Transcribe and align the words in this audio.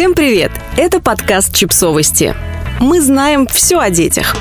Всем 0.00 0.14
привет! 0.14 0.50
Это 0.78 0.98
подкаст 0.98 1.54
«Чипсовости». 1.54 2.34
Мы 2.80 3.02
знаем 3.02 3.46
все 3.46 3.78
о 3.78 3.90
детях. 3.90 4.34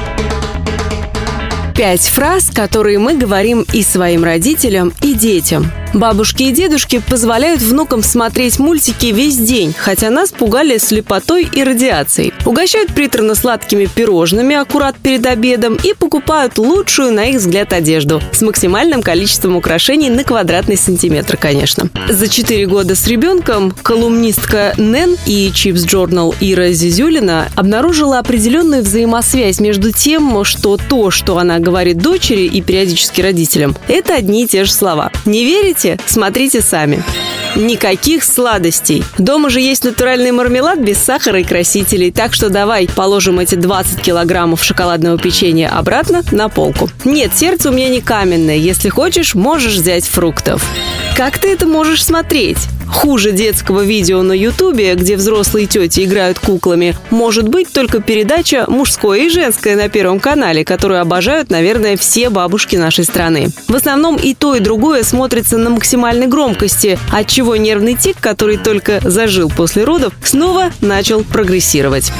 Пять 1.75 2.07
фраз, 2.07 2.49
которые 2.49 2.97
мы 2.97 3.17
говорим 3.17 3.65
и 3.73 3.83
своим 3.83 4.23
родителям, 4.23 4.93
и 5.01 5.13
детям– 5.13 5.69
Бабушки 5.93 6.43
и 6.43 6.51
дедушки 6.51 7.01
позволяют 7.09 7.61
внукам 7.61 8.03
смотреть 8.03 8.59
мультики 8.59 9.07
весь 9.07 9.37
день, 9.37 9.73
хотя 9.75 10.11
нас 10.11 10.31
пугали 10.31 10.77
слепотой 10.77 11.49
и 11.51 11.63
радиацией. 11.63 12.31
Угощают 12.45 12.93
приторно-сладкими 12.93 13.87
пирожными 13.87 14.55
аккурат 14.55 14.97
перед 14.97 15.25
обедом 15.25 15.79
и 15.83 15.93
покупают 15.93 16.59
лучшую, 16.59 17.11
на 17.13 17.25
их 17.25 17.37
взгляд, 17.37 17.73
одежду 17.73 18.21
с 18.31 18.41
максимальным 18.41 19.01
количеством 19.01 19.55
украшений 19.55 20.11
на 20.11 20.23
квадратный 20.23 20.77
сантиметр, 20.77 21.37
конечно. 21.37 21.89
За 22.07 22.27
четыре 22.27 22.67
года 22.67 22.93
с 22.93 23.07
ребенком 23.07 23.71
колумнистка 23.71 24.75
Нэн 24.77 25.17
и 25.25 25.51
Чипс 25.53 25.85
Journal 25.85 26.35
Ира 26.39 26.69
Зизюлина 26.69 27.49
обнаружила 27.55 28.19
определенную 28.19 28.83
взаимосвязь 28.83 29.59
между 29.59 29.91
тем, 29.91 30.43
что 30.45 30.77
то, 30.77 31.09
что 31.09 31.37
она 31.39 31.57
говорит 31.57 31.97
дочери 31.97 32.43
и 32.43 32.61
периодически 32.61 33.21
родителям, 33.21 33.75
это 33.87 34.13
одни 34.13 34.43
и 34.43 34.47
те 34.47 34.65
же 34.65 34.71
слова. 34.71 35.11
Не 35.25 35.43
верите? 35.43 35.78
Хотите, 35.79 35.97
смотрите 36.05 36.61
сами. 36.61 37.03
Никаких 37.55 38.23
сладостей. 38.23 39.03
Дома 39.17 39.49
же 39.49 39.59
есть 39.59 39.83
натуральный 39.83 40.31
мармелад 40.31 40.79
без 40.79 40.97
сахара 40.97 41.39
и 41.39 41.43
красителей, 41.43 42.11
так 42.11 42.33
что 42.33 42.49
давай 42.49 42.87
положим 42.87 43.39
эти 43.39 43.55
20 43.55 44.01
килограммов 44.01 44.63
шоколадного 44.63 45.17
печенья 45.17 45.69
обратно 45.75 46.21
на 46.31 46.49
полку. 46.49 46.89
Нет, 47.05 47.31
сердце 47.35 47.69
у 47.69 47.73
меня 47.73 47.89
не 47.89 48.01
каменное. 48.01 48.55
Если 48.55 48.89
хочешь, 48.89 49.35
можешь 49.35 49.75
взять 49.75 50.05
фруктов. 50.05 50.63
Как 51.15 51.37
ты 51.39 51.49
это 51.49 51.65
можешь 51.65 52.05
смотреть? 52.05 52.57
Хуже 52.89 53.31
детского 53.31 53.81
видео 53.81 54.23
на 54.23 54.33
Ютубе, 54.33 54.95
где 54.95 55.15
взрослые 55.15 55.67
тети 55.67 56.05
играют 56.05 56.39
куклами, 56.39 56.95
может 57.11 57.47
быть 57.47 57.71
только 57.71 58.01
передача 58.01 58.65
«Мужское 58.67 59.19
и 59.19 59.29
женское» 59.29 59.75
на 59.75 59.89
Первом 59.89 60.19
канале, 60.19 60.65
которую 60.65 60.99
обожают, 60.99 61.49
наверное, 61.49 61.97
все 61.97 62.29
бабушки 62.29 62.75
нашей 62.75 63.05
страны. 63.05 63.49
В 63.67 63.75
основном 63.75 64.15
и 64.17 64.33
то, 64.33 64.55
и 64.55 64.59
другое 64.59 65.03
смотрится 65.03 65.57
на 65.57 65.69
максимальной 65.69 66.27
громкости, 66.27 66.97
отчего 67.11 67.55
нервный 67.55 67.95
тик, 67.95 68.17
который 68.19 68.57
только 68.57 68.99
зажил 69.03 69.49
после 69.49 69.83
родов, 69.83 70.13
снова 70.23 70.71
начал 70.81 71.23
прогрессировать. 71.23 72.11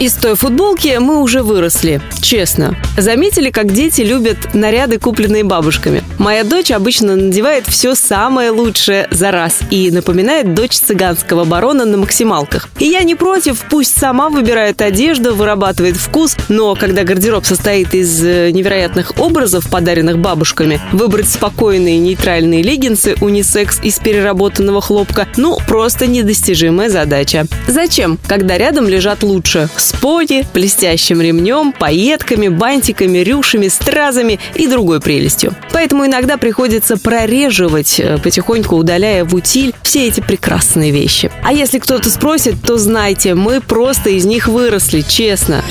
Из 0.00 0.12
той 0.14 0.34
футболки 0.34 0.96
мы 0.98 1.20
уже 1.22 1.42
выросли, 1.42 2.00
честно. 2.20 2.76
Заметили, 2.98 3.50
как 3.50 3.72
дети 3.72 4.00
любят 4.00 4.52
наряды, 4.52 4.98
купленные 4.98 5.44
бабушками. 5.44 6.02
Моя 6.18 6.42
дочь 6.42 6.72
обычно 6.72 7.14
надевает 7.14 7.66
все 7.68 7.94
самое 7.94 8.50
лучшее 8.50 9.06
за 9.12 9.30
раз 9.30 9.60
и 9.70 9.92
напоминает 9.92 10.52
дочь 10.52 10.78
цыганского 10.78 11.44
барона 11.44 11.84
на 11.84 11.96
максималках. 11.96 12.68
И 12.80 12.86
я 12.86 13.04
не 13.04 13.14
против, 13.14 13.64
пусть 13.70 13.96
сама 13.96 14.30
выбирает 14.30 14.82
одежду, 14.82 15.34
вырабатывает 15.34 15.96
вкус, 15.96 16.36
но 16.48 16.74
когда 16.74 17.04
гардероб 17.04 17.46
состоит 17.46 17.94
из 17.94 18.22
э, 18.24 18.50
невероятных 18.50 19.18
образов, 19.18 19.70
подаренных 19.70 20.18
бабушками, 20.18 20.80
выбрать 20.92 21.28
спокойные 21.28 21.98
нейтральные 21.98 22.62
леггинсы 22.62 23.14
унисекс 23.20 23.78
из 23.82 24.00
переработанного 24.00 24.80
хлопка, 24.80 25.28
ну, 25.36 25.58
просто 25.68 26.08
недостижимая 26.08 26.90
задача. 26.90 27.46
Зачем, 27.68 28.18
когда 28.26 28.58
рядом 28.58 28.88
лежат 28.88 29.22
лучше 29.22 29.68
с 29.84 29.92
пони, 29.92 30.46
блестящим 30.54 31.20
ремнем, 31.20 31.72
пайетками, 31.72 32.48
бантиками, 32.48 33.18
рюшами, 33.18 33.68
стразами 33.68 34.40
и 34.54 34.66
другой 34.66 35.00
прелестью. 35.00 35.54
Поэтому 35.72 36.06
иногда 36.06 36.36
приходится 36.38 36.96
прореживать, 36.96 38.00
э, 38.00 38.18
потихоньку 38.18 38.76
удаляя 38.76 39.24
в 39.24 39.34
утиль 39.34 39.74
все 39.82 40.08
эти 40.08 40.20
прекрасные 40.20 40.90
вещи. 40.90 41.30
А 41.42 41.52
если 41.52 41.78
кто-то 41.78 42.10
спросит, 42.10 42.54
то 42.66 42.78
знайте, 42.78 43.34
мы 43.34 43.60
просто 43.60 44.10
из 44.10 44.24
них 44.24 44.48
выросли, 44.48 45.02
честно. 45.02 45.62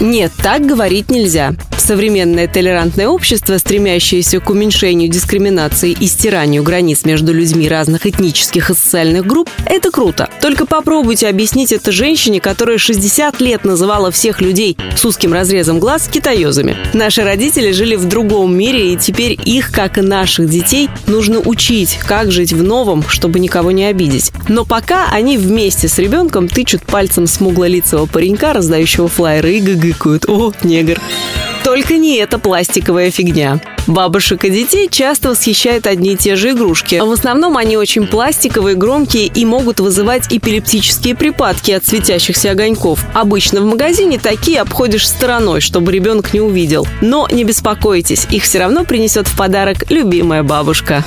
Нет, 0.00 0.32
так 0.42 0.66
говорить 0.66 1.10
нельзя. 1.10 1.54
Современное 1.78 2.48
толерантное 2.48 3.06
общество, 3.08 3.58
стремящееся 3.58 4.40
к 4.40 4.50
уменьшению 4.50 5.08
дискриминации 5.08 5.92
и 5.92 6.06
стиранию 6.06 6.62
границ 6.62 7.04
между 7.04 7.32
людьми 7.32 7.68
разных 7.68 8.06
этнических 8.06 8.70
и 8.70 8.74
социальных 8.74 9.24
групп, 9.24 9.48
это 9.66 9.90
круто. 9.90 10.28
Только 10.40 10.66
попробуйте 10.66 11.28
объяснить 11.28 11.72
это 11.72 11.92
женщине, 11.92 12.40
которая 12.40 12.78
60 12.78 13.40
лет 13.40 13.64
называла 13.64 14.10
всех 14.10 14.40
людей 14.40 14.76
с 14.96 15.04
узким 15.04 15.32
разрезом 15.32 15.78
глаз 15.78 16.08
китаёзами. 16.12 16.76
Наши 16.92 17.22
родители 17.22 17.70
жили 17.70 17.94
в 17.94 18.06
другом 18.06 18.56
мире, 18.56 18.92
и 18.92 18.96
теперь 18.96 19.38
их, 19.44 19.70
как 19.70 19.98
и 19.98 20.00
наших 20.00 20.50
детей, 20.50 20.88
нужно 21.06 21.38
учить, 21.38 21.98
как 22.06 22.32
жить 22.32 22.52
в 22.52 22.62
новом, 22.62 23.04
чтобы 23.08 23.38
никого 23.38 23.70
не 23.70 23.84
обидеть. 23.84 24.32
Но 24.48 24.64
пока 24.64 25.06
они 25.12 25.38
вместе 25.38 25.88
с 25.88 25.98
ребенком 25.98 26.48
тычут 26.48 26.82
пальцем 26.82 27.26
смуглолицего 27.26 28.06
паренька, 28.06 28.52
раздающего 28.52 29.08
флайеры, 29.08 29.58
и 29.58 29.60
гыгыкают 29.86 30.28
«О, 30.28 30.52
негр!». 30.62 31.00
Только 31.64 31.96
не 31.96 32.18
эта 32.18 32.38
пластиковая 32.38 33.10
фигня. 33.10 33.60
Бабушек 33.88 34.44
и 34.44 34.50
детей 34.50 34.88
часто 34.88 35.30
восхищают 35.30 35.86
одни 35.86 36.12
и 36.12 36.16
те 36.16 36.36
же 36.36 36.52
игрушки. 36.52 37.00
В 37.04 37.10
основном 37.10 37.56
они 37.56 37.76
очень 37.76 38.06
пластиковые, 38.06 38.76
громкие 38.76 39.26
и 39.26 39.44
могут 39.44 39.80
вызывать 39.80 40.32
эпилептические 40.32 41.16
припадки 41.16 41.72
от 41.72 41.84
светящихся 41.84 42.52
огоньков. 42.52 43.04
Обычно 43.14 43.60
в 43.60 43.64
магазине 43.64 44.18
такие 44.18 44.60
обходишь 44.60 45.08
стороной, 45.08 45.60
чтобы 45.60 45.90
ребенок 45.90 46.32
не 46.32 46.40
увидел. 46.40 46.86
Но 47.00 47.28
не 47.30 47.42
беспокойтесь, 47.42 48.26
их 48.30 48.44
все 48.44 48.60
равно 48.60 48.84
принесет 48.84 49.26
в 49.26 49.36
подарок 49.36 49.90
любимая 49.90 50.44
бабушка. 50.44 51.04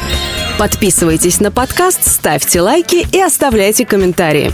Подписывайтесь 0.58 1.40
на 1.40 1.52
подкаст, 1.52 2.06
ставьте 2.06 2.60
лайки 2.60 3.08
и 3.14 3.22
оставляйте 3.22 3.86
комментарии. 3.86 4.54